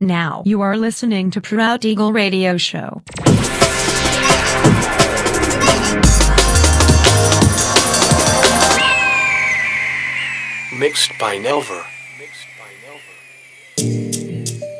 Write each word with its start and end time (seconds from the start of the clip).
Now 0.00 0.42
you 0.44 0.60
are 0.60 0.76
listening 0.76 1.30
to 1.30 1.40
Proud 1.40 1.84
Eagle 1.84 2.12
Radio 2.12 2.58
Show. 2.58 3.02
Mixed 10.78 11.12
by 11.18 11.38
Nelver. 11.40 11.82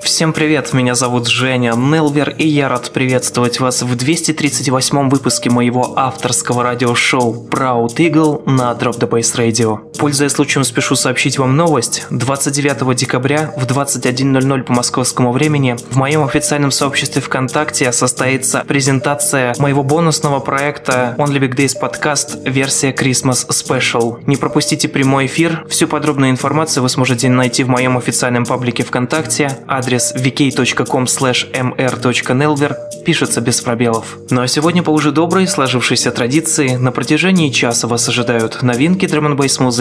Всем 0.02 0.32
привет, 0.32 0.72
меня 0.72 0.94
зовут 0.94 1.26
Женя 1.26 1.74
Нелвер, 1.76 2.30
и 2.38 2.46
я 2.46 2.70
рад 2.70 2.90
приветствовать 2.90 3.60
вас 3.60 3.82
в 3.82 3.94
238 3.94 5.10
выпуске 5.10 5.50
моего 5.50 5.98
авторского 5.98 6.62
радиошоу 6.62 7.48
Proud 7.50 7.96
Eagle 7.96 8.42
на 8.50 8.72
Drop 8.72 8.98
the 8.98 9.08
Bass 9.08 9.36
Radio. 9.36 9.85
Пользуясь 9.98 10.32
случаем, 10.32 10.64
спешу 10.64 10.96
сообщить 10.96 11.38
вам 11.38 11.56
новость. 11.56 12.06
29 12.10 12.96
декабря 12.96 13.52
в 13.56 13.64
21.00 13.64 14.62
по 14.62 14.72
московскому 14.72 15.32
времени 15.32 15.76
в 15.90 15.96
моем 15.96 16.24
официальном 16.24 16.70
сообществе 16.70 17.22
ВКонтакте 17.22 17.92
состоится 17.92 18.64
презентация 18.66 19.54
моего 19.58 19.82
бонусного 19.82 20.40
проекта 20.40 21.14
Only 21.18 21.38
Big 21.38 21.54
Days 21.54 21.78
подкаст 21.78 22.38
версия 22.44 22.92
Christmas 22.92 23.48
Special. 23.48 24.22
Не 24.26 24.36
пропустите 24.36 24.88
прямой 24.88 25.26
эфир. 25.26 25.64
Всю 25.68 25.88
подробную 25.88 26.30
информацию 26.30 26.82
вы 26.82 26.88
сможете 26.88 27.28
найти 27.28 27.64
в 27.64 27.68
моем 27.68 27.96
официальном 27.96 28.44
паблике 28.44 28.82
ВКонтакте. 28.82 29.58
Адрес 29.66 30.14
vk.com 30.14 31.04
mr.nelver 31.04 32.76
пишется 33.04 33.40
без 33.40 33.60
пробелов. 33.60 34.18
Ну 34.30 34.42
а 34.42 34.48
сегодня 34.48 34.82
по 34.82 34.90
уже 34.90 35.12
доброй 35.12 35.46
сложившейся 35.46 36.10
традиции 36.10 36.76
на 36.76 36.92
протяжении 36.92 37.50
часа 37.50 37.86
вас 37.86 38.08
ожидают 38.08 38.62
новинки 38.62 39.06
драм 39.06 39.26
н 39.26 39.36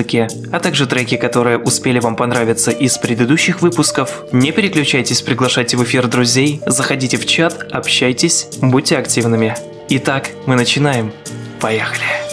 музыки, 0.06 0.28
а 0.52 0.60
также 0.60 0.86
треки, 0.88 1.18
которые 1.18 1.58
успели 1.58 2.00
вам 2.00 2.16
понравиться 2.16 2.72
из 2.72 2.98
предыдущих 2.98 3.62
выпусков. 3.62 4.26
Не 4.32 4.52
переключайтесь, 4.52 5.22
приглашайте 5.22 5.78
в 5.78 5.84
эфир 5.84 6.08
друзей, 6.08 6.62
заходите 6.66 7.18
в 7.18 7.26
чат, 7.26 7.68
общайтесь, 7.72 8.48
будьте 8.62 8.98
активными. 8.98 9.56
Итак, 9.90 10.30
мы 10.46 10.56
начинаем. 10.56 11.12
Поехали! 11.60 12.25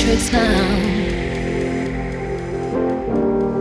Tricks 0.00 0.30
sound. 0.30 1.00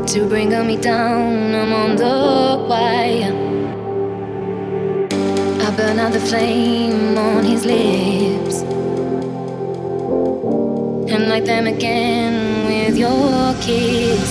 to 0.08 0.26
bring 0.28 0.50
me 0.68 0.78
down. 0.78 1.54
I'm 1.54 1.74
on 1.74 1.96
the 1.96 2.66
wire. 2.70 3.36
I 5.66 5.70
burn 5.78 6.00
out 6.00 6.14
the 6.14 6.20
flame 6.20 7.18
on 7.18 7.44
his 7.44 7.66
lips 7.66 8.62
and 11.12 11.30
light 11.30 11.46
them 11.46 11.68
again 11.68 12.66
with 12.68 12.98
your 12.98 13.54
kiss. 13.62 14.29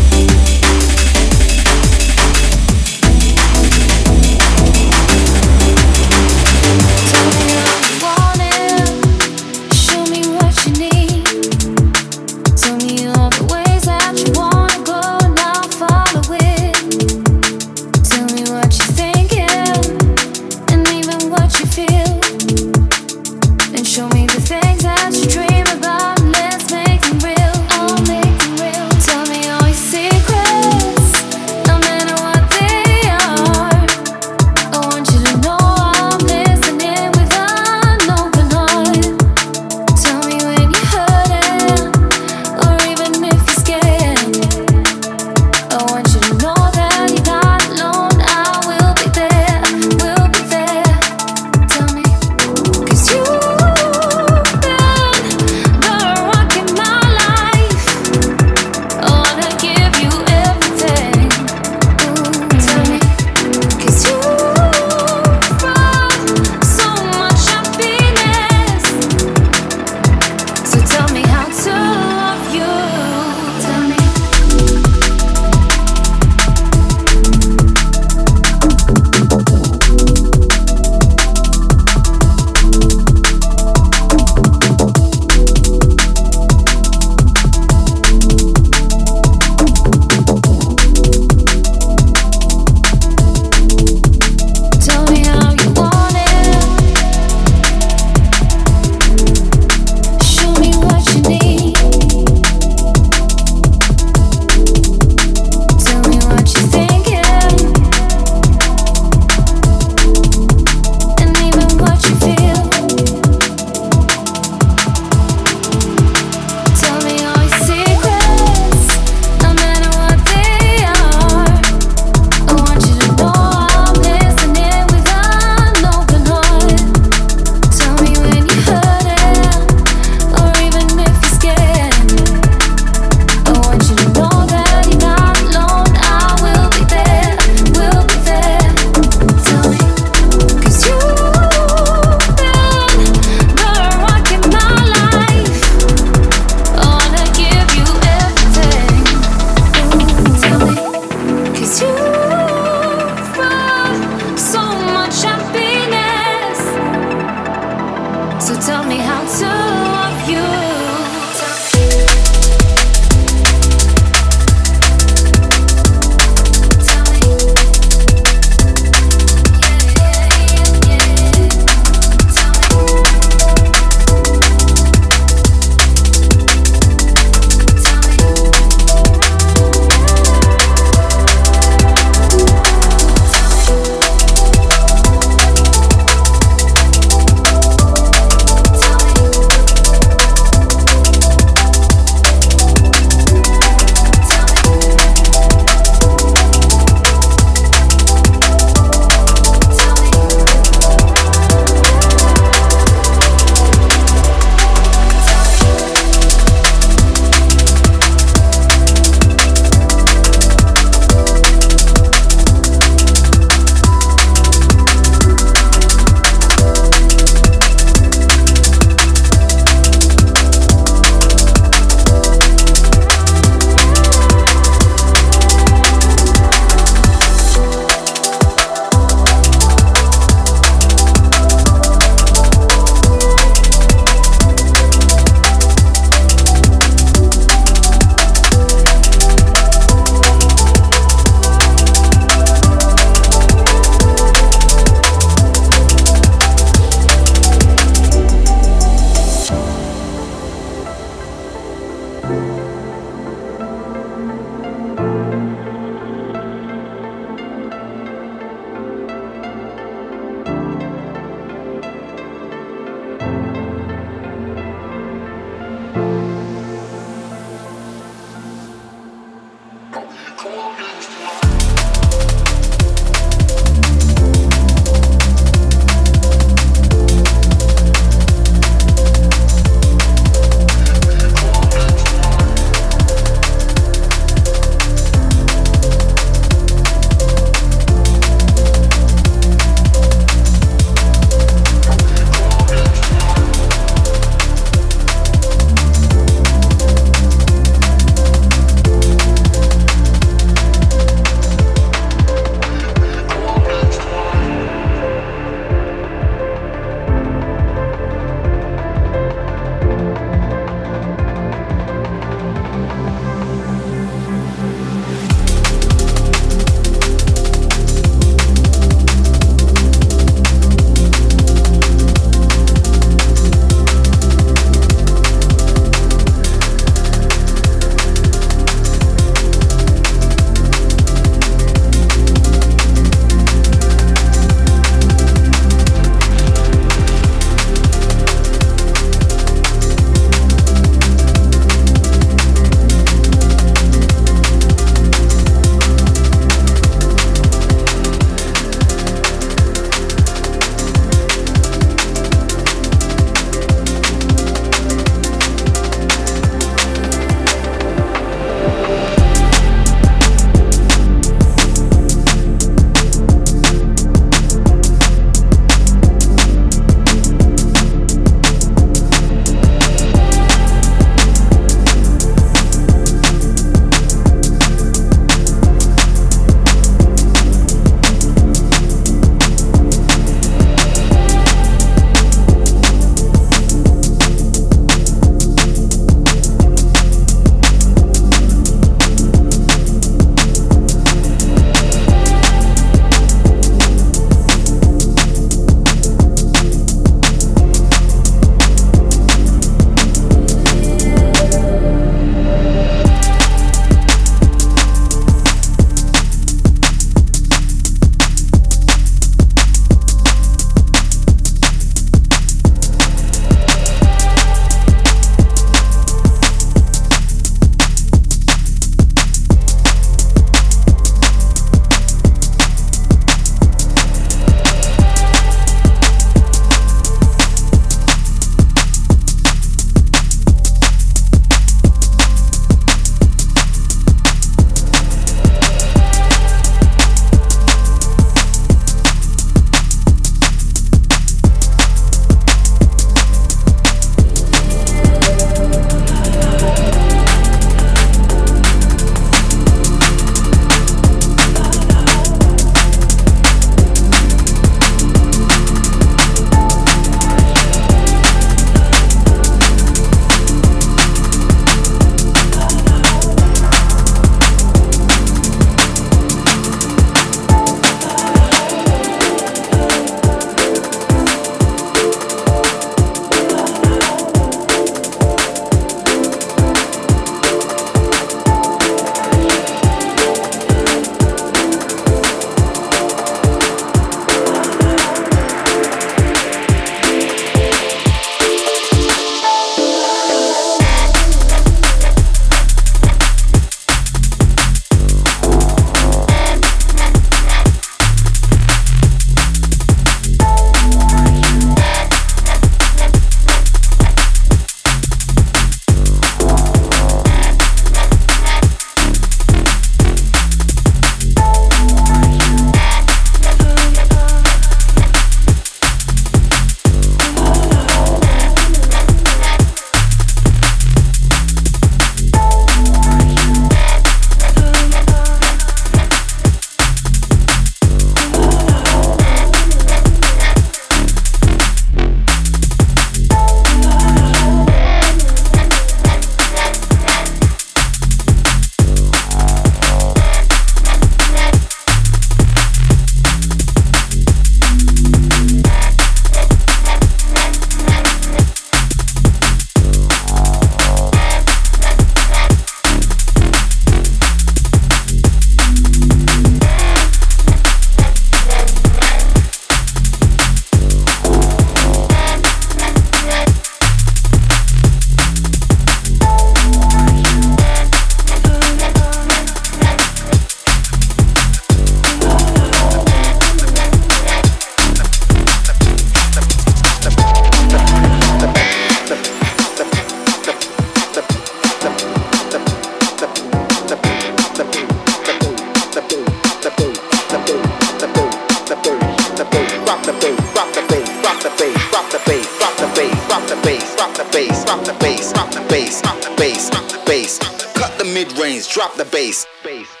Bass, 599.11 599.45
bass. 599.63 600.00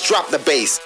Drop 0.00 0.30
the 0.30 0.38
bass. 0.38 0.80